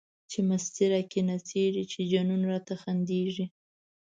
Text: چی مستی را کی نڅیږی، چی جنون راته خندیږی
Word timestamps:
چی 0.29 0.39
مستی 0.47 0.85
را 0.91 1.01
کی 1.11 1.21
نڅیږی، 1.27 1.83
چی 1.91 2.01
جنون 2.11 2.41
راته 2.51 2.73
خندیږی 2.81 3.45